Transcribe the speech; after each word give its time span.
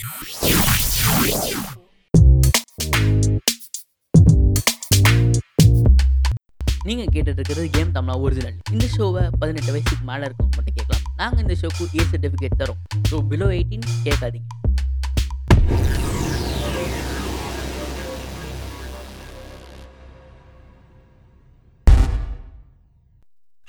நீங்கள் 0.00 0.20
கேட்டுட்டு 7.14 7.40
இருக்கிறது 7.40 7.66
கேம் 7.74 7.90
தமிழா 7.96 8.14
ஒரிஜினல் 8.26 8.56
இந்த 8.74 8.86
ஷோவை 8.94 9.24
பதினெட்டு 9.40 9.72
வயசுக்கு 9.74 10.04
மேலே 10.10 10.22
இருக்கவங்க 10.28 10.54
மட்டும் 10.56 10.76
கேட்கலாம். 10.78 11.04
நாங்கள் 11.20 11.42
இந்த 11.44 11.54
ஷோக்கு 11.62 11.82
ஏ 11.98 12.02
சர்டிஃபிகேட் 12.12 12.56
தரோம். 12.62 12.80
ஸோ 13.10 13.18
பிலோ 13.32 13.48
எயிட்டீன் 13.58 13.84
கேட்காதீங்க. 14.06 14.48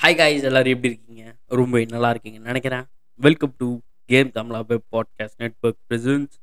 ஹாய் 0.04 0.18
காய்ஸ் 0.21 0.48
எல்லாரும் 0.52 0.75
எப்படி 0.75 0.91
இருக்கீங்க? 0.93 1.25
ரொம்ப 1.61 1.84
நல்லா 1.95 2.11
இருக்கீங்கன்னு 2.16 2.52
நினைக்கிறேன். 2.54 2.86
Welcome 3.20 3.55
to 3.63 3.70
game 4.12 4.32
Tamizha 4.36 4.59
web 4.70 4.88
podcast 4.93 5.38
network 5.41 5.77
presents 5.89 6.34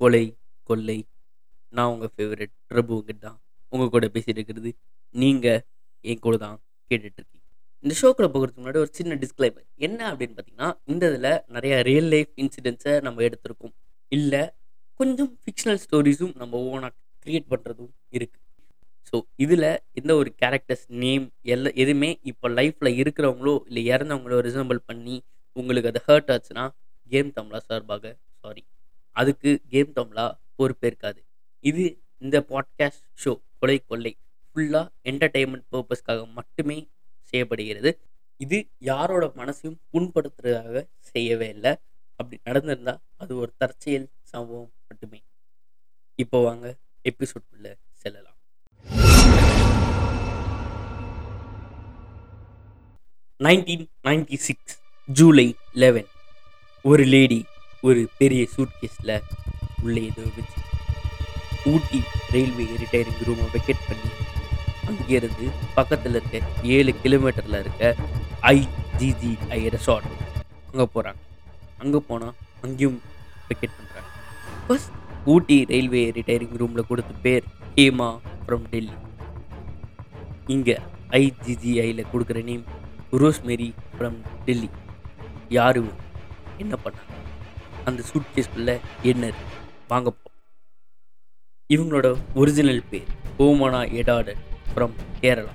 கொலை 0.00 0.22
கொள்ளை. 0.62 0.96
நான் 1.72 1.90
உங்கள் 1.92 2.10
ஃபேவரட் 2.14 2.52
பிரபு 2.66 2.96
தான். 3.26 3.36
உங்கள் 3.72 3.88
கூட 3.88 4.06
பேசிகிட்டு 4.06 4.40
இருக்கிறது 4.40 4.70
நீங்கள் 5.14 5.60
என் 6.04 6.18
கூட 6.18 6.36
தான் 6.36 6.56
கேட்டுட்ருக்கீங்க 6.90 7.40
இந்த 7.84 7.94
ஷோக்குள்ள 8.00 8.28
போகிறதுக்கு 8.28 8.62
முன்னாடி 8.62 8.76
ஒரு 8.76 8.90
சின்ன 8.92 9.14
டிஸ்க்ளைமர் 9.14 9.66
என்ன 9.76 10.00
அப்படின்னு 10.10 10.34
பார்த்தீங்கன்னா 10.36 10.70
இந்த 10.84 11.10
இதில் 11.10 11.42
நிறைய 11.48 11.82
ரியல் 11.82 12.08
லைஃப் 12.08 12.32
இன்சிடென்ட்ஸை 12.36 13.00
நம்ம 13.00 13.22
எடுத்திருக்கோம். 13.22 13.74
இல்லை 14.12 14.42
கொஞ்சம் 15.00 15.38
ஃபிக்ஷனல் 15.42 15.80
ஸ்டோரிஸும் 15.84 16.34
நம்ம 16.36 16.58
ஓனாக 16.70 16.94
க்ரியேட் 17.26 17.50
பண்ணுறதும் 17.50 17.92
இருக்குது 18.12 18.40
ஸோ 19.12 19.18
இதில் 19.36 19.68
எந்த 19.92 20.12
ஒரு 20.14 20.32
கேரக்டர்ஸ் 20.42 20.86
நேம் 20.88 21.24
எல்லா 21.42 21.70
எதுவுமே 21.74 22.10
இப்போ 22.22 22.48
லைஃப்பில் 22.48 22.98
இருக்கிறவங்களோ 23.00 23.54
இல்லை 23.66 23.84
இறந்தவங்களோ 23.86 24.38
ரிசம்பிள் 24.40 24.80
பண்ணி 24.86 25.16
உங்களுக்கு 25.52 25.90
அது 25.92 26.02
ஹர்ட் 26.06 26.30
ஆச்சுன்னா 26.34 26.68
கேம் 27.08 27.30
தமிழா 27.30 27.56
சார்பாக 27.56 28.16
சாரி 28.40 28.66
அதுக்கு 29.10 29.60
கேம் 29.68 29.92
தமிழா 29.96 30.38
பொறுப்பேற்காது. 30.58 31.20
இது 31.60 32.02
இந்த 32.18 32.40
பாட்காஸ்ட் 32.48 33.06
ஷோ 33.24 33.40
கொலை 33.58 33.78
கொள்ளை 33.78 34.16
ஃபுல்லாக 34.54 34.88
என்டர்டெயின்மெண்ட் 35.04 35.66
பர்பஸ்க்காக 35.72 36.32
மட்டுமே 36.32 36.88
செய்யப்படுகிறது. 37.20 38.00
இது 38.36 38.68
யாரோட 38.78 39.26
மனசையும் 39.26 39.78
புண்படுத்துறதாக 39.92 40.88
செய்யவே 40.98 41.48
இல்லை. 41.48 41.76
அப்படி 42.16 42.40
நடந்திருந்தால் 42.44 43.00
அது 43.16 43.36
ஒரு 43.36 43.52
தற்செயல் 43.56 44.08
சம்பவம் 44.22 44.72
மட்டுமே. 44.88 45.22
இப்போ 46.14 46.42
வாங்க 46.42 46.76
எபிசோட்குள்ளே 47.04 47.74
செல்லலாம். 47.92 48.38
Nineteen 53.40 53.86
ninety 54.04 54.34
six 54.34 54.81
July 55.08 55.46
eleven 55.74 56.08
ஒரு 56.84 57.04
லேடி 57.04 57.38
ஒரு 57.84 58.02
பெரிய 58.18 58.42
சூட்கேஸில் 58.52 59.14
உள்ளே 59.82 60.02
ஏதோ 60.08 60.24
வச்சு 60.36 60.60
ஊட்டி 61.70 62.00
ரயில்வே 62.32 62.66
ரிட்டையரிங் 62.74 63.22
ரூமை 63.22 63.46
வெக்கெட் 63.52 63.82
பண்ணி 63.88 64.10
அங்கேருந்து 64.88 65.46
பக்கத்தில் 65.74 66.16
இருக்க 66.16 66.38
ஏழு 66.76 66.92
கிலோமீட்டரில் 67.00 67.58
இருக்க 67.60 67.82
ஐஜிஜிஐ 68.50 69.60
ரெசார்ட் 69.68 70.08
அங்கே 70.68 70.86
போகிறாங்க 70.88 71.20
அங்கே 71.78 72.00
போனால் 72.08 72.34
அங்கேயும் 72.62 72.98
வெக்கெட் 73.48 73.76
பண்ணுறாங்க 73.76 74.08
ஃபர்ஸ்ட் 74.62 74.94
ஊட்டி 75.26 75.58
ரயில்வே 75.70 76.04
ரிட்டையரிங் 76.16 76.56
ரூமில் 76.62 76.88
கொடுத்த 76.88 77.14
பேர் 77.22 77.44
ஹேமா 77.76 78.10
ஃப்ரம் 78.38 78.68
டெல்லி 78.70 78.96
இங்கே 80.48 80.76
ஐஜிஜிஐயில் 81.20 82.10
கொடுக்குற 82.12 82.40
நேம் 82.44 82.64
ரோஸ்மெரி 83.16 83.68
ஃப்ரம் 83.92 84.18
டெல்லி 84.44 84.70
யார் 85.52 85.78
என்ன 86.58 86.74
பண்ணாங்க? 86.84 87.14
அந்த 87.84 88.00
சூட்கேஸ்குள்ளே 88.10 88.74
என்ன 89.02 89.22
இருக்கு? 89.26 89.56
வாங்க 89.88 90.10
போ. 90.10 90.28
இவங்களோட 91.70 92.08
ஒரிஜினல் 92.34 92.88
பேர் 92.90 93.10
ஓமனா 93.38 93.80
எடாடர் 93.92 94.40
ஃப்ரம் 94.68 94.94
கேரளா. 95.22 95.54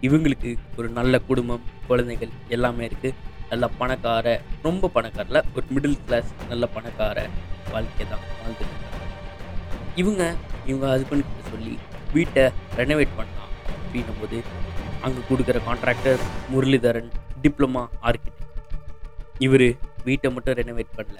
இவங்களுக்கு 0.00 0.50
ஒரு 0.76 0.88
நல்ல 0.88 1.18
குடும்பம் 1.18 1.66
குழந்தைகள் 1.86 2.32
எல்லாமே 2.48 2.84
இருக்குது 2.86 3.18
நல்ல 3.50 3.68
பணக்கார 3.78 4.26
ரொம்ப 4.62 4.88
பணக்காரில் 4.88 5.40
ஒரு 5.54 5.66
மிடில் 5.74 6.00
கிளாஸ் 6.06 6.30
நல்ல 6.48 6.66
பணக்கார 6.66 7.18
வாழ்க்கை 7.70 8.06
தான் 8.08 8.24
வாழ்ந்துட்டு 8.40 8.84
இவங்க 9.96 10.22
இவங்க 10.66 10.86
ஹஸ்பண்ட் 10.94 11.50
சொல்லி 11.50 11.74
வீட்டை 12.12 12.44
ரெனோவேட் 12.76 13.16
பண்ணலாம் 13.16 13.52
அப்படின்னும் 13.76 14.20
போது 14.20 14.38
அங்கே 15.02 15.22
கொடுக்குற 15.28 15.58
கான்ட்ராக்டர் 15.64 16.22
முரளிதரன் 16.52 17.10
டிப்ளமா 17.42 17.82
ஆர்கிடெக்ட் 18.02 18.15
இவர் 19.38 19.68
வீட்டை 20.04 20.32
மட்டும் 20.32 20.54
ரெனோவேட் 20.54 20.96
பண்ணல. 20.96 21.18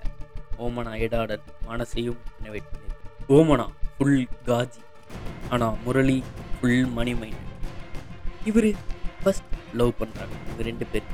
ஓமனா 0.59 0.93
எடாடன் 1.07 1.45
மனசையும் 1.69 2.21
ரெனோவேட் 2.37 2.69
பண்ணியிருக்கு 2.71 3.35
ஓமனா 3.37 3.67
ஃபுல் 3.97 4.29
காஜி. 4.47 4.83
ஆனால் 5.51 5.77
முரளி 5.85 6.25
ஃபுல் 6.57 6.87
மணிமை 6.87 7.33
இவர் 8.45 8.71
ஃபஸ்ட் 9.23 9.53
லவ் 9.75 9.93
பண்ணுறாங்க 9.99 10.37
இவர் 10.53 10.69
ரெண்டு 10.71 10.87
பேர். 10.87 11.09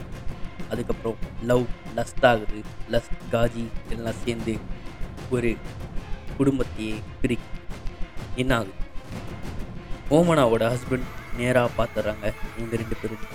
அதுக்கப்புறம் 0.71 1.19
லவ் 1.43 1.65
லஸ்ட் 1.97 2.27
ஆகுது 2.27 2.61
லஸ்ட் 2.91 3.19
காஜி 3.33 3.65
எல்லாம் 3.89 4.21
சேர்ந்து 4.25 4.59
ஒரு 5.31 5.57
குடும்பத்தையே 6.37 6.95
பிரிக்கு 7.23 7.59
என்ன 8.35 8.55
ஆகுது? 8.57 8.81
ஓமனாவோட 10.11 10.65
ஹஸ்பண்ட் 10.73 11.09
நேராக 11.37 11.71
பார்த்துட்றாங்க 11.79 12.33
இவங்க 12.59 12.77
ரெண்டு 12.77 12.97
பேரும். 13.03 13.27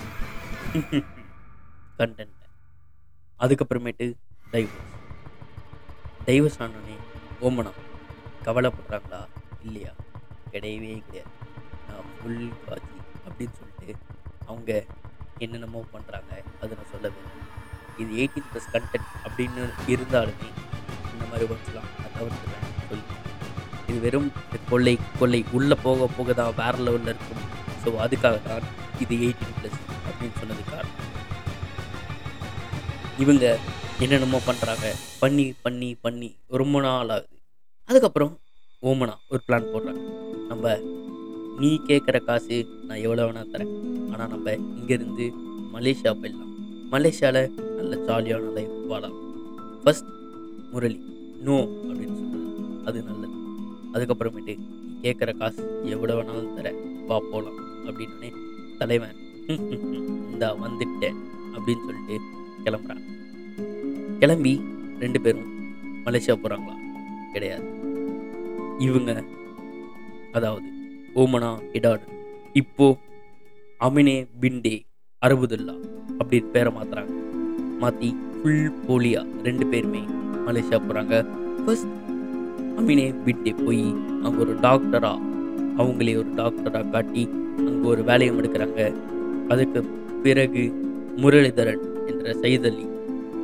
கண்டென்ட் 1.98 2.37
அதுக்கப்புறமேட்டு 3.40 4.06
டைவர்ஸ் 4.52 4.94
டைவர்ஸ் 6.26 6.58
ஆனோடனே 6.64 6.96
ஓமனா 7.46 7.72
கவலைப்படுறாங்களா? 8.46 9.20
இல்லையா? 9.66 9.92
கிடையவே 10.52 10.92
கிடையாது. 11.06 11.32
நான் 11.88 12.08
ஃபுல் 12.14 12.42
காஜி 12.66 12.96
அப்படின்னு 13.26 13.54
சொல்லிட்டு 13.60 13.88
அவங்க 14.50 14.70
என்னென்னமோ 15.44 15.80
பண்ணுறாங்க 15.94 16.30
அதை 16.62 16.70
நான் 16.78 16.92
சொல்லவே 16.94 17.22
இது 18.02 18.10
எயிட்டீன் 18.20 18.48
ப்ளஸ் 18.50 18.70
கண்டென்ட் 18.74 19.08
அப்படின்னு 19.26 19.62
இருந்தாலுமே 19.94 20.48
இந்த 21.12 21.24
மாதிரி 21.30 21.46
ஒர்க்ஸ்லாம் 21.52 21.88
நான் 22.00 22.14
தவிர்த்துறேன் 22.18 22.66
சொல்லி 22.90 23.06
இது 23.88 23.98
வெறும் 24.06 24.30
கொள்ளை 24.70 24.94
கொள்ளை 25.20 25.40
உள்ளே 25.58 25.76
போக 25.86 26.08
போக 26.16 26.32
தான் 26.40 26.56
வேறு 26.60 26.78
லெவலில் 26.86 27.12
இருக்கும். 27.14 27.44
ஸோ 27.82 27.88
அதுக்காக 28.04 28.36
தான் 28.48 28.66
இது 29.04 29.14
எயிட்டீன் 29.24 29.56
ப்ளஸ் 29.58 29.78
அப்படின்னு 30.08 30.38
சொன்னதுக்காக 30.40 30.87
இவங்க 33.22 33.44
என்னென்னமோ 34.04 34.38
பண்ணுறாங்க 34.48 34.86
பண்ணி 35.22 35.46
பண்ணி 35.64 35.88
பண்ணி. 36.04 36.28
ரொம்ப 36.60 36.80
நாள் 36.80 37.12
ஆகுது 37.14 37.36
அதுக்கப்புறம் 37.88 38.32
ஓமனா 38.82 39.14
ஒரு 39.32 39.40
பிளான் 39.46 39.70
போடுறாங்க. 39.72 40.02
நம்ம 40.50 40.74
நீ 41.60 41.70
கேட்குற 41.88 42.16
காசு 42.28 42.56
நான் 42.88 43.02
எவ்வளோ 43.06 43.24
வேணால் 43.26 43.52
தரேன். 43.54 43.72
ஆனால் 44.12 44.30
நம்ம 44.34 44.52
இங்கேருந்து 44.78 45.26
மலேசியா 45.74 46.12
போயிடலாம். 46.20 46.52
மலேசியாவில் 46.92 47.50
நல்ல 47.78 47.94
ஜாலியான 48.08 48.52
லைஃப் 48.58 48.76
வாழலாம். 48.92 49.16
ஃபஸ்ட் 49.82 50.10
முரளி 50.72 50.98
நோ 51.46 51.56
அப்படின்னு 51.88 52.16
சொல்கிறது 52.20 52.46
அது 52.88 52.98
நல்லது. 53.02 53.34
அதுக்கப்புறமேட்டு 53.94 54.54
நீ 54.58 54.66
கேட்குற 55.04 55.32
காசு 55.42 55.62
எவ்வளோ 55.94 56.14
வேணாலும் 56.18 56.56
தரேன். 56.58 56.78
வா 57.10 57.18
போகலாம் 57.32 57.58
அப்படின்னே 57.86 58.30
தலைவன் 58.80 59.16
இந்தா 60.32 60.48
வந்துட்டேன். 60.64 61.18
அப்படின்னு 61.56 61.84
சொல்லிட்டு 61.86 62.16
கிளம்புறாங்க. 62.68 63.04
கிளம்பி 64.22 64.54
ரெண்டு 65.04 65.18
பேரும் 65.26 65.50
மலேசியா 66.06 66.36
போகிறாங்களா 66.44 66.76
கிடையாது. 67.34 67.66
இவங்க 68.86 69.10
அதாவது 70.38 70.68
ஓமனா 71.22 71.50
இடாடு 71.78 72.06
இப்போ 72.60 72.86
அமினே 73.86 74.14
பிண்டே 74.42 74.74
அரபுதுல்லா 75.22 75.74
அப்படின்னு 76.20 76.52
பேரை 76.54 76.70
மாத்துறாங்க. 76.76 77.12
மாற்றி 77.82 78.08
ஃபுல் 78.38 78.68
போலியா 78.86 79.20
ரெண்டு 79.46 79.64
பேருமே 79.72 80.02
மலேசியா 80.46 80.78
போகிறாங்க 80.86 81.14
ஃபர்ஸ்ட் 81.64 81.92
அமினே 82.80 83.06
பிண்டே 83.26 83.52
போய் 83.64 83.84
அங்கே 84.24 84.40
ஒரு 84.44 84.54
டாக்டராக 84.66 85.26
அவங்களே 85.82 86.14
ஒரு 86.22 86.30
டாக்டராக 86.40 86.84
காட்டி 86.94 87.24
அங்கே 87.68 87.86
ஒரு 87.92 88.02
வேலையும் 88.10 88.38
எடுக்கிறாங்க. 88.40 88.80
அதுக்கு 89.52 89.80
பிறகு 90.24 90.64
முரளிதரன் 91.22 91.84
இருக்கிற 92.28 92.42
சையத் 92.44 92.68
அலி 92.70 92.86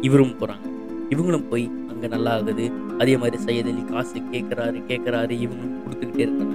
இவரும் 0.06 0.36
போகிறாங்க 0.40 0.66
இவங்களும் 1.12 1.48
போய் 1.50 1.66
அங்கே 1.90 2.08
நல்லா 2.14 2.32
ஆகுது 2.38 2.64
அதே 3.00 3.14
மாதிரி 3.22 3.36
சையத் 3.46 3.70
அலி 3.72 3.82
காசு 3.90 4.19
கேட்குறாரு 4.34 4.78
கேட்குறாரு 4.90 5.34
இவங்களும் 5.44 5.76
கொடுத்துக்கிட்டே 5.84 6.25
இருக்காங்க. 6.26 6.54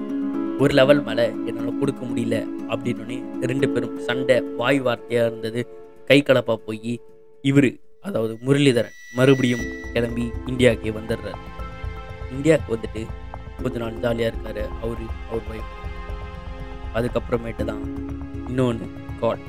ஒரு 0.63 0.73
லெவல் 0.79 1.01
மேலே 1.07 1.25
என்னால் 1.49 1.79
கொடுக்க 1.81 2.01
முடியல 2.09 2.37
அப்படின்னோடனே 2.73 3.17
ரெண்டு 3.51 3.67
பேரும் 3.69 3.95
சண்டை 4.07 4.35
வாய் 4.59 4.79
வார்த்தையாக 4.87 5.29
இருந்தது. 5.31 5.61
கை 6.09 6.19
கலப்பாக 6.27 6.59
போய் 6.67 6.93
இவர் 7.49 7.69
அதாவது 8.07 8.33
முரளிதரன் 8.45 8.97
மறுபடியும் 9.17 9.65
கிளம்பி 9.93 10.25
இந்தியாவுக்கே 10.51 10.91
வந்துடுறாரு. 10.99 11.41
இந்தியாவுக்கு 12.35 12.75
வந்துட்டு 12.75 13.03
கொஞ்ச 13.63 13.75
நாள் 13.83 14.01
ஜாலியாக 14.05 14.31
இருக்காரு. 14.31 14.65
அவரு 14.83 15.07
அவர் 15.29 15.47
ஒய்ஃப் 15.53 15.73
அதுக்கப்புறமேட்டு 16.97 17.65
தான் 17.71 17.83
இன்னொன்று 18.47 18.85
காட் 19.23 19.45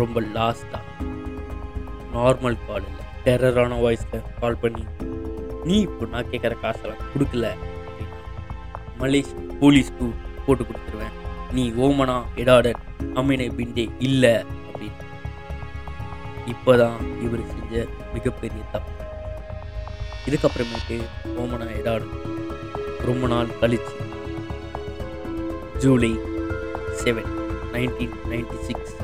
ரொம்ப 0.00 0.20
லாஸ்ட்டாக 0.36 0.86
நார்மல் 2.14 2.58
கால் 2.66 2.86
இல்லை. 2.88 3.04
டெரரான 3.24 3.80
வாய்ஸில் 3.80 4.22
கால் 4.40 4.60
பண்ணி 4.62 4.84
நீ 5.64 5.80
இப்போ 5.80 6.06
நான் 6.06 6.30
கேட்குற 6.30 6.54
காசெல்லாம் 6.60 7.02
கொடுக்கல. 7.12 7.48
அப்படின்னா 7.86 8.18
மலேஷ் 9.00 9.32
போலீஸ்க்கு 9.60 10.06
போட்டு 10.46 10.64
கொடுத்துருவேன். 10.64 11.16
நீ 11.52 11.70
ஓமனா 11.70 12.16
எடாடன் 12.36 12.80
அமீனை 13.14 13.48
பிண்டே 13.58 13.84
இல்லை. 13.98 14.34
அப்படின்னு 14.68 15.06
இப்போதான் 16.52 16.98
இவர் 17.22 17.42
செஞ்ச 17.46 17.86
மிகப்பெரிய 18.12 18.62
தப்பு. 18.72 18.92
இதுக்கப்புறமேட்டு 20.28 20.96
ஓமனா 21.42 21.66
எடாடன் 21.80 22.14
ரொம்ப 23.08 23.26
நாள் 23.26 23.58
கழிச்சு 23.60 23.96
July 25.78 26.10
seven 27.02 27.30
nineteen 27.72 28.16
ninety 28.30 28.58
six 28.66 28.96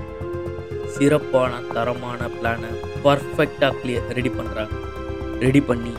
சிறப்பான 0.96 1.52
தரமான 1.74 2.28
பிளானை 2.36 2.70
பர்ஃபெக்டாக 3.04 3.72
கிளியர் 3.80 4.12
ரெடி 4.18 4.30
பண்ணுறாங்க 4.36 4.76
ரெடி 5.44 5.60
பண்ணி 5.60 5.94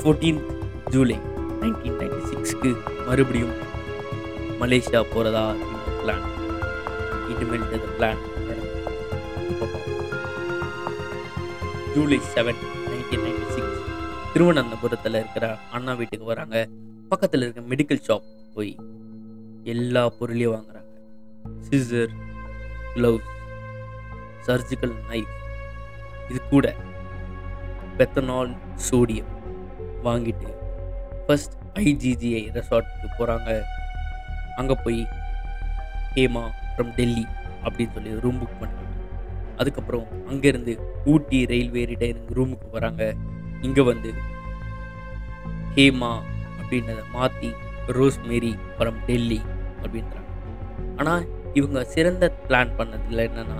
ஃபோர்டீன்த் 0.00 0.48
ஜூலை 0.94 1.18
நைன்டீன் 1.60 1.98
நைன்டி 2.00 2.20
சிக்ஸ்க்கு 2.30 2.70
மறுபடியும் 3.08 3.54
மலேசியா 4.60 5.00
போகிறதா 5.12 5.44
பிளான் 6.00 6.26
இனிமேல் 7.32 7.66
இந்த 7.68 7.88
plan 7.96 8.22
July 11.94 12.18
seven 12.34 12.60
nineteen 12.90 13.24
ninety 13.26 13.46
six 13.54 13.80
திருவனந்தபுரத்தில் 14.34 15.18
இருக்கிற 15.20 15.46
அண்ணா 15.76 15.92
வீட்டுக்கு 15.92 16.26
வராங்க. 16.32 16.56
பக்கத்தில் 17.08 17.42
இருக்க 17.44 17.62
மெடிக்கல் 17.72 18.04
ஷாப் 18.06 18.28
போய் 18.54 18.72
எல்லா 19.74 20.02
பொருளையும் 20.18 20.54
வாங்குறாங்க. 20.54 20.92
சிசர் 21.66 22.12
க்ளவுஸ் 22.94 23.28
சர்ஜிக்கல் 24.46 24.94
நைஃப் 25.10 25.32
இது 26.30 26.40
கூட 26.50 26.66
பெத்தனால் 27.98 28.52
சோடியம் 28.88 29.32
வாங்கிட்டு 30.06 30.50
ஃபஸ்ட் 31.26 31.56
ஐஜிஜிஐ 31.84 32.42
ரெசார்ட்டுக்கு 32.56 33.08
போகிறாங்க 33.18 33.50
அங்கே 34.60 34.76
போய் 34.84 35.02
ஹேமா 36.14 36.44
ஃப்ரம் 36.72 36.94
டெல்லி 36.98 37.24
அப்படின்னு 37.64 37.94
சொல்லி 37.96 38.12
ரூம் 38.24 38.40
புக் 38.40 38.60
பண்ணுறாங்க 38.62 38.90
அதுக்கப்புறம் 39.60 40.06
அங்கேருந்து 40.30 40.72
ஊட்டி 41.12 41.38
ரயில்வே 41.50 41.82
ரிட்டையரிங் 41.90 42.32
ரூமுக்கு 42.38 42.68
வராங்க. 42.76 43.02
இங்கே 43.66 43.82
வந்து 43.90 44.10
ஹேமா 45.76 46.12
அப்படின்றத 46.60 47.02
மாற்றி 47.16 47.50
ரோஸ்மேரி 47.96 48.52
ஃப்ரம் 48.76 48.98
டெல்லி 49.06 49.40
அப்படின்றாங்க. 49.82 50.30
ஆனால் 50.98 51.24
இவங்க 51.58 51.84
சிறந்த 51.94 52.24
பிளான் 52.48 52.72
பண்ணதில் 52.78 53.24
என்னென்னா 53.28 53.58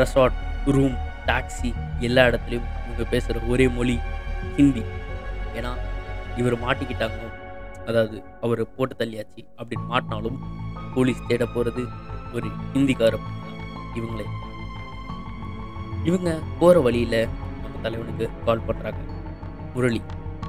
ரெசார்ட் 0.00 0.38
ரூம் 0.76 0.96
டாக்ஸி 1.26 1.70
எல்லா 1.98 2.22
இடத்துலையும் 2.26 2.66
இவங்க 2.84 3.04
பேசுகிற 3.10 3.40
ஒரே 3.52 3.68
மொழி 3.68 3.96
ஹிந்தி. 4.56 4.82
ஏன்னா 5.54 5.70
இவர் 6.36 6.56
மாட்டிக்கிட்டாங்க. 6.64 7.18
அதாவது 7.86 8.16
அவர் 8.40 8.62
போட்டு 8.76 8.94
தள்ளியாச்சு 8.98 9.42
அப்படின்னு 9.60 9.86
மாட்டினாலும் 9.92 10.38
போலீஸ் 10.94 11.26
தேட 11.28 11.44
போகிறது 11.46 11.82
ஒரு 12.32 12.48
ஹிந்திக்கார 12.74 13.18
இவங்களே. 13.98 14.26
இவங்க 16.04 16.30
போகிற 16.58 16.80
வழியில் 16.80 17.20
நம்ம 17.62 17.74
தலைவனுக்கு 17.82 18.30
கால் 18.44 18.66
பண்ணுறாங்க 18.68 19.00
முரளி 19.74 20.02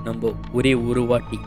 நம்ம 0.03 0.33
ஒரே 0.53 0.73
ஒரு 0.89 1.01
வாட்டி. 1.05 1.39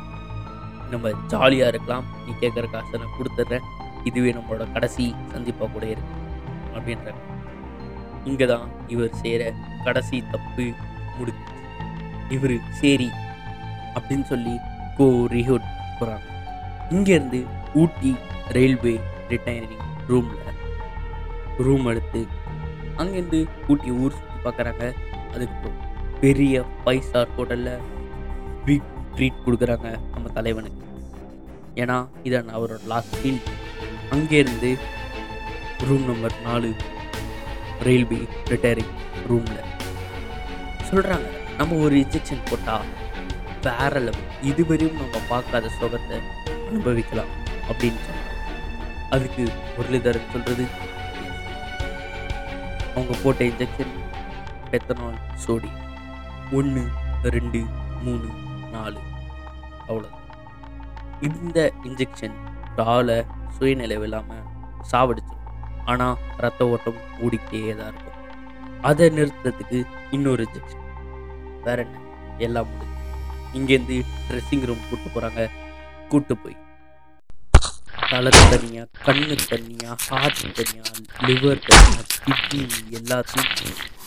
நம்ம 0.90 1.10
ஜாலியாக 1.26 1.72
இருக்கலாம். 1.72 2.06
நீ 2.26 2.32
கேட்குற 2.40 2.70
காசை 2.70 3.00
நான் 3.00 3.16
கொடுத்துட்றேன். 3.18 3.66
இதுவே 4.04 4.32
நம்மளோட 4.32 4.72
கடைசி 4.72 5.14
சந்திப்பாக 5.32 5.72
கூட 5.72 5.86
இருக்கு. 5.86 6.14
அப்படின்றாங்க. 6.74 7.22
இங்கே 8.24 8.46
தான் 8.46 8.64
இவர் 8.88 9.14
செய்கிற 9.14 9.42
கடைசி 9.84 10.22
தப்பு 10.30 10.64
முடிச்சு 11.18 11.46
இவர் 12.30 12.56
சரி 12.72 13.08
அப்படின்னு 13.94 14.24
சொல்லி 14.24 14.54
கோ 14.96 15.06
ரிஹோட் 15.32 15.66
போகிறாங்க 15.98 16.26
இங்கேருந்து 16.90 17.40
ஊட்டி 17.74 18.12
ரயில்வே 18.48 18.94
ரிட்டையரிங் 19.28 19.82
ரூமில் 20.08 20.46
ரூம் 21.58 21.86
எடுத்து 21.86 22.20
அங்கேருந்து 22.96 23.40
ஊட்டி 23.68 23.90
ஊர் 24.00 24.12
சுற்றி 24.12 24.38
பார்க்குறாங்க 24.44 24.84
அதுக்கப்புறம் 25.32 25.78
பெரிய 26.20 26.64
ஃபைவ் 26.78 27.02
ஸ்டார் 27.02 27.34
ஹோட்டலில் 27.36 27.82
பிக் 28.64 28.88
ட்ரீட் 29.16 29.44
கொடுக்குறாங்க 29.44 29.88
நம்ம 30.12 30.28
தலைவனுக்கு. 30.28 30.82
ஏன்னா 31.74 31.96
இதான் 32.22 32.50
அவரோட 32.50 32.80
லாஸ்ட் 32.86 33.16
ஃபீல் 33.16 33.40
அங்கேருந்து 34.10 34.70
ரூம் 35.88 36.06
நம்பர் 36.06 36.36
நாலு 36.42 36.70
ரயில்வே 37.86 38.20
ரிட்டையரிங் 38.50 38.94
ரூமில் 39.28 39.68
சொல்கிறாங்க 40.88 41.28
நம்ம 41.58 41.78
ஒரு 41.84 41.94
இன்ஜெக்ஷன் 41.96 42.46
போட்டால் 42.50 42.88
வேற 43.66 43.92
லெவல் 44.06 44.28
இதுவரையும் 44.50 45.00
நம்ம 45.00 45.16
பார்க்காத 45.28 45.70
சுகத்தை 45.78 46.18
அனுபவிக்கலாம் 46.68 47.32
அப்படின்னு 47.70 48.00
சொன்னாங்க. 48.06 48.28
அதுக்கு 49.14 49.42
முரளிதரன் 49.76 50.30
சொல்கிறது 50.32 50.64
அவங்க 52.94 53.14
போட்ட 53.22 53.40
இன்ஜெக்ஷன் 53.44 53.92
பெத்தனால் 54.72 55.18
சோடி 55.44 55.70
ஒன்று 56.58 56.82
ரெண்டு 57.36 57.60
மூணு 58.04 58.28
நாலு. 58.72 59.00
அவ்வளோ 59.88 60.08
இந்த 61.28 61.58
இன்ஜெக்ஷன் 61.88 62.36
டாலை 62.78 63.18
சுயநிலைவு 63.56 64.06
இல்லாமல் 64.08 64.46
சாவடிச்சிடும் 64.92 65.39
ஆனால் 65.90 66.16
ரத்த 66.44 66.68
ஓட்டம் 66.72 67.00
ஓடிக்கிட்டே 67.24 67.74
தான் 67.80 67.90
இருக்கும். 67.92 68.16
அதை 68.88 69.06
நிறுத்துறதுக்கு 69.16 69.78
இன்னொரு 70.16 70.44
இன்ஜெக்ஷன் 70.46 70.86
வேற 71.66 71.78
என்ன? 71.84 71.96
எல்லாம் 72.46 72.68
முடிஞ்சு. 72.72 72.96
இங்கேருந்து 73.58 73.96
ட்ரெஸ்ஸிங் 74.26 74.66
ரூம் 74.70 74.84
கூப்பிட்டு 74.88 75.14
போகிறாங்க 75.14 75.40
கூட்டு 76.12 76.34
போய். 76.42 76.58
தலை 78.12 78.30
தனியாக 78.52 78.86
கண்ணு 79.06 79.34
தனியாக 79.50 79.96
ஹார்ட் 80.10 80.40
தனியாக 80.58 80.94
லிவர் 81.26 81.60
தனியாக 81.66 82.06
கிட்னி 82.24 82.62
எல்லாத்தையும் 82.98 83.50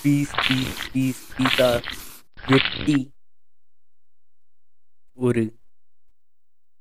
பீஸ் 0.01 0.33
பீஸ் 0.45 0.81
பீஸ் 0.94 1.21
பீஸாக 1.35 1.77
வெட்டி 2.51 2.97
ஒரு 5.18 5.44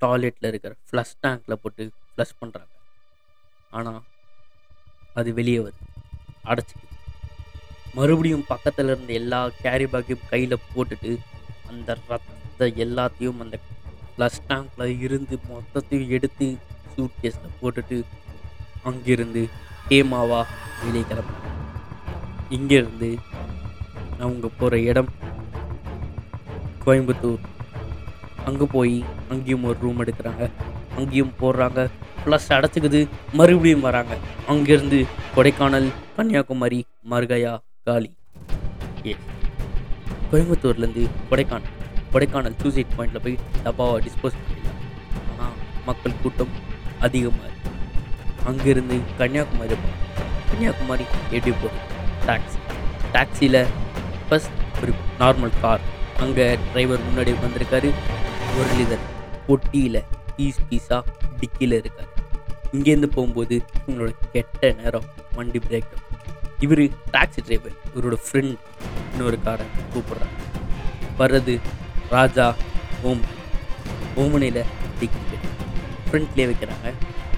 டாய்லெட்டில் 0.02 0.48
இருக்கிற 0.50 0.72
ஃப்ளஷ் 0.88 1.14
டேங்கில் 1.24 1.60
போட்டு 1.62 1.84
ஃப்ளஷ் 2.12 2.34
பண்ணுறாங்க 2.40 2.72
ஆனால் 3.72 4.00
அது 5.14 5.34
வெளியே 5.34 5.58
வருது. 5.58 5.82
அடைச்சிக்குது. 6.44 6.88
மறுபடியும் 7.94 8.44
பக்கத்தில் 8.46 8.86
இருந்த 8.86 9.12
எல்லா 9.12 9.40
கேரி 9.62 9.84
பேக்கையும் 9.84 10.28
கையில் 10.30 10.62
போட்டுட்டு 10.74 11.10
அந்த 11.68 11.96
ரத்த 12.08 12.66
எல்லாத்தையும் 12.84 13.40
அந்த 13.40 13.58
ஃப்ளஷ் 14.12 14.42
டேங்கில் 14.48 14.96
இருந்து 14.98 15.38
மொத்தத்தையும் 15.50 16.08
எடுத்து 16.08 16.46
சூட் 16.94 17.18
கேஸில் 17.22 17.56
போட்டுட்டு 17.62 17.98
அங்கிருந்து 18.82 19.42
ஹேமாவா 19.88 20.40
வெளியே 20.84 21.04
கிளம்புறாங்க 21.10 21.50
இங்கேருந்து 22.50 23.10
அவங்க 24.18 24.48
போகிற 24.58 24.78
இடம் 24.90 25.10
கோயம்புத்தூர். 26.84 27.42
அங்கே 28.44 28.64
போய் 28.72 29.04
அங்கேயும் 29.28 29.64
ஒரு 29.64 29.78
ரூம் 29.80 30.00
எடுக்கிறாங்க. 30.04 30.50
அங்கேயும் 30.96 31.34
போடுறாங்க 31.40 31.80
ப்ளஸ் 32.24 32.48
அடைச்சிக்குது 32.56 33.00
மறுபடியும் 33.38 33.84
வராங்க. 33.88 34.14
அங்கேருந்து 34.52 34.98
கொடைக்கானல் 35.36 35.88
கன்னியாகுமரி 36.16 36.80
மருகையா 37.12 37.52
காலி. 37.88 38.10
ஏ 39.08 39.14
கோயம்புத்தூர்லேருந்து 40.30 41.04
கொடைக்கானல். 41.30 41.72
கொடைக்கானல் 42.12 42.56
சூசைட் 42.62 42.94
பாயிண்டில் 42.98 43.24
போய் 43.24 43.36
டப்பாவை 43.64 43.96
டிஸ்போஸ் 44.06 44.38
பண்ணிடலாம். 44.40 44.80
ஆனால் 45.32 45.56
மக்கள் 45.88 46.20
கூட்டம் 46.22 46.52
அதிகமாக 47.06 47.48
இருக்கு. 47.50 47.70
அங்கேருந்து 48.50 48.98
கன்னியாகுமரி 49.20 49.76
போகணும் 49.84 50.10
கன்னியாகுமரி 50.50 51.06
எப்படி 51.36 51.52
போகுது? 51.62 51.80
டாக்ஸி 52.28 52.58
டாக்ஸியில் 53.14 53.62
ஃபஸ்ட் 54.28 54.58
ஒரு 54.82 54.92
நார்மல் 55.22 55.56
கார் 55.62 55.82
அங்கே 56.24 56.46
டிரைவர் 56.70 57.04
முன்னாடி 57.08 57.32
வந்திருக்காரு 57.44 57.90
முரளிதர் 58.54 59.04
பொட்டியில் 59.46 60.00
பீஸ் 60.36 60.62
பீஸாக 60.70 61.02
டிக்கியில் 61.40 61.76
இருக்கார். 61.78 62.10
இங்கேருந்து 62.72 63.06
போகும்போது 63.06 63.62
உங்களோட 63.86 64.12
கெட்ட 64.32 64.72
நேரம் 64.72 65.04
வண்டி 65.34 65.58
பிரேக் 65.58 65.92
இவர் 66.60 66.82
டாக்ஸி 67.12 67.40
டிரைவர் 67.44 67.72
இவரோட 67.94 68.16
ஃப்ரெண்ட் 68.24 68.56
இன்னொரு 69.12 69.42
காரை 69.42 69.66
கூப்பிட்றாங்க 69.94 70.38
வர்றது 71.18 71.60
ராஜா 72.10 72.54
ஓம். 73.02 73.24
ஓமனையில் 74.16 74.64
டிக்கெட் 74.98 75.46
ஃப்ரண்ட்லேயே 76.08 76.46
வைக்கிறாங்க. 76.50 76.88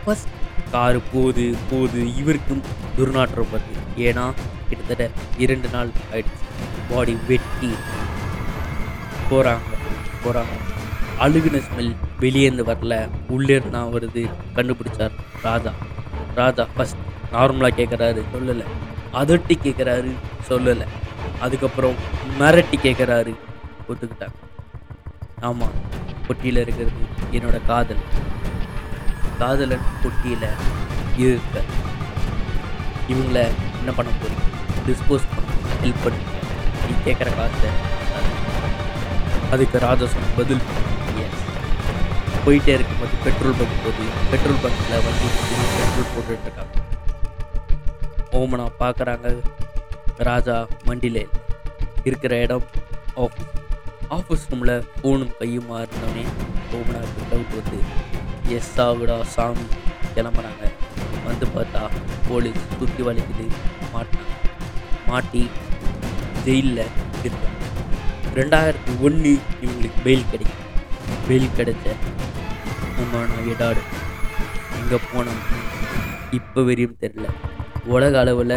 ஃபஸ்ட் 0.07 0.33
காரு 0.71 1.01
போகுது 1.13 1.57
போகுது. 1.71 2.17
இவருக்கும் 2.17 2.63
துர்நாற்றம் 2.99 3.53
வருது. 3.53 3.75
ஏன்னா 3.97 4.25
கிட்டத்தட்ட 4.69 5.11
இரண்டு 5.39 5.69
நாள் 5.69 5.91
ஆயிடுச்சு. 6.13 6.43
பாடி 6.91 7.17
வெட்டி. 7.29 7.71
போகிறாங்க 9.31 9.79
போகிறாங்க 10.25 10.55
அழுகின 11.19 11.63
ஸ்மெல் 11.69 11.95
வெளியேந்து 12.21 12.65
வரல. 12.71 12.95
உள்ளே 13.29 13.57
தான் 13.59 13.93
வருது. 13.95 14.23
கண்டுபிடிச்சார் 14.57 15.15
ராஜா. 15.43 15.73
ராஜா 16.35 16.67
ஃபஸ்ட் 16.77 17.01
நார்மலாக 17.33 17.79
கேட்குறாரு 17.81 18.23
சொல்லலை. 18.35 18.67
அதட்டி 19.21 19.55
கேட்குறாரு 19.63 20.13
சொல்லலை. 20.49 20.87
அதுக்கப்புறம் 21.41 21.97
மிரட்டி 22.39 22.77
கேட்குறாரு 22.83 23.35
ஒத்துக்கிட்டாங்க 23.89 24.39
ஆமாம் 25.41 25.75
பொட்டியில் 26.27 26.61
இருக்கிறது 26.65 27.03
என்னோட 27.33 27.59
காதல். 27.67 28.03
காதலன் 29.39 29.87
பொட்டியில் 30.03 30.49
இருக்க. 31.17 31.61
இவங்கள 33.09 33.39
என்ன 33.79 33.93
பண்ண 33.97 34.13
போகிறீங்க 34.13 34.45
டிஸ்போஸ் 34.87 35.27
பண்ண 35.33 35.51
ஹெல்ப் 35.83 36.03
பண்ணுங்க 36.05 36.31
நீ 36.87 36.95
கேட்குற 37.07 37.29
காசை 37.37 37.71
அதுக்கு 39.51 39.79
ராஜா 39.79 40.07
சொன்ன 40.13 40.31
பதில் 40.37 40.63
போயிட்டே 42.45 42.73
இருக்கும்போது 42.77 43.15
பெட்ரோல் 43.25 43.59
பங்க் 43.59 43.83
போகுது. 43.85 44.07
பெட்ரோல் 44.33 44.63
பங்க்கில் 44.65 45.05
வந்து 45.07 45.29
பெட்ரோல் 45.77 46.11
போட்டுட்டு 46.15 46.47
இருக்காங்க 46.49 46.73
ஓமனா 48.39 48.67
பார்க்குறாங்க 48.83 49.29
ராஜா 50.29 50.57
வண்டியில் 50.89 51.23
இருக்கிற 52.09 52.33
இடம் 52.47 52.67
ஆஃபீஸ் 53.25 53.53
ஆஃபீஸ் 54.17 54.47
ரூமில் 54.51 54.75
ஃபோனும் 54.97 55.35
கையும் 55.39 55.69
மாறினோடனே 55.71 56.25
ஓமனாவுக்கு 56.77 57.29
டவுட் 57.31 57.55
வந்து 57.59 57.79
எஸ் 58.57 58.73
ஆகுடா 58.87 59.17
சாமி. 59.35 59.67
கிளம்புறாங்க. 60.17 60.65
வந்து 61.27 61.47
பார்த்தா 61.55 61.83
போலீஸ் 62.29 62.65
சுற்றி 62.79 63.03
வலிக்குது. 63.07 63.47
மாட்டினாங்க 63.95 64.35
மாட்டி 65.09 65.43
ஜெயிலில் 66.47 66.83
இருக்காங்க. 67.25 67.63
ரெண்டாயிரத்தி 68.39 68.93
ஒன்று 69.07 69.33
இவங்களுக்கு 69.65 70.01
பெயில் 70.07 70.31
கிடைக்கும் 70.33 70.63
பெயில் 71.29 71.57
கிடைச்ச 71.59 71.97
ஓமான 73.03 73.31
எடாடு 73.53 73.83
எங்கே 74.79 74.99
போனோம்? 75.11 75.43
இப்போ 76.39 76.61
வரையும் 76.69 76.99
தெரில 77.03 77.27
உலக 77.87 78.19
அளவில் 78.19 78.57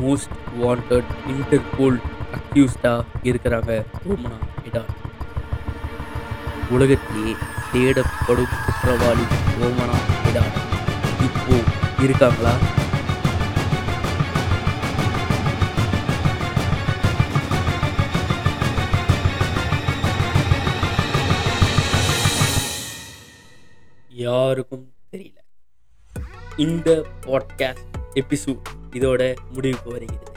மோஸ்ட் 0.00 0.34
வாண்டட் 0.60 1.10
இன்டர்போல் 1.32 1.98
அக்யூஸ்டாக 2.38 3.04
இருக்கிறாங்க 3.30 3.72
ரோமனா 4.06 4.38
எடாடு 4.68 4.94
உலகத்திலேயே 6.76 7.34
தேடப்படும் 7.72 8.54
குற்றவாளி 8.64 9.26
ரோமனா 9.60 9.98
எடாடு 10.30 10.60
இப்போ 11.28 11.56
இருக்காங்களா? 12.04 12.54
யாருக்கும் 24.46 24.84
தெரியல. 25.12 25.38
இந்த 26.56 26.90
பாட்காஸ்ட் 27.26 27.96
எபிசோட் 28.14 28.68
இதோட 28.90 29.34
முடிவுக்கு 29.52 29.90
வருகிறது. 29.90 30.32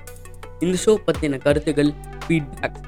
இந்த 0.59 0.77
ஷோ 0.85 0.93
பற்றின 1.07 1.37
கருத்துக்கள் 1.37 1.91
ஃபீட்பேக் 2.25 2.79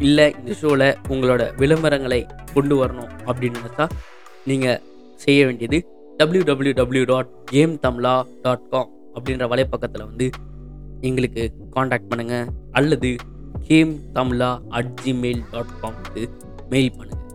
இல்லை 0.00 0.34
இந்த 0.38 0.54
ஷோவில் 0.54 0.96
உங்களோட 1.08 1.42
விளம்பரங்களை 1.56 2.20
கொண்டு 2.54 2.74
வரணும் 2.84 3.10
அப்படின்னு 3.26 3.58
நினச்சா 3.58 3.86
நீங்கள் 4.44 4.80
செய்ய 5.16 5.46
வேண்டியது 5.46 5.78
W 6.16 6.42
W 6.42 6.72
W 6.72 7.04
dot 7.04 7.30
game 7.44 7.74
தம்லா 7.76 8.22
dot 8.42 8.68
com 8.70 8.90
அப்படின்ற 9.14 9.46
வலைப்பக்கத்தில் 9.48 10.06
வந்து 10.06 10.30
எங்களுக்கு 11.00 11.52
காண்டாக்ட் 11.70 12.10
பண்ணுங்கள் 12.14 12.48
அல்லது 12.72 13.10
game 13.60 13.92
Tamizha 14.14 14.50
at 14.68 15.00
Gmail 15.04 15.42
dot 15.50 15.74
காம்க்கு 15.82 16.22
mail 16.68 16.90
பண்ணுங்கள் 16.90 17.26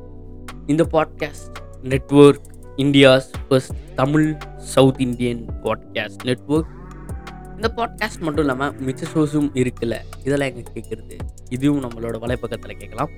இந்த 0.67 0.83
podcast 0.91 1.57
network 1.83 2.52
India's 2.77 3.27
first 3.49 3.73
Tamil 3.95 4.37
south 4.57 4.99
Indian 4.99 5.45
podcast 5.63 6.23
network 6.23 6.71
இந்த 7.55 7.73
பாட்காஸ்ட் 7.75 8.19
மட்டும் 8.19 8.43
இல்லாமல் 8.43 8.75
மிச்ச 8.75 9.03
ஷோஸும் 9.13 9.49
இருக்குல்ல 9.53 9.97
இதெல்லாம் 10.23 10.55
எங்கே 10.55 10.63
கேட்குறது 10.73 11.17
இதுவும் 11.49 11.83
நம்மளோட 11.83 12.15
வலைப்பக்கத்தில் 12.23 12.77
கேட்கலாம். 12.77 13.09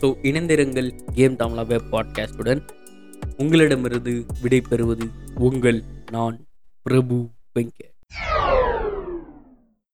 ஸோ 0.00 0.06
இணைந்திருங்கள் 0.22 1.00
கேம் 1.12 1.34
தமிழா 1.34 1.66
வெப் 1.66 1.94
பாட்காஸ்டுடன் 1.94 2.62
உங்களிடமிருந்து 3.36 4.26
விடை 4.42 4.60
பெறுவது 4.60 5.06
உங்கள் 5.34 5.82
நான் 6.10 6.46
பிரபு 6.82 7.28
வெங்கட். 7.54 7.92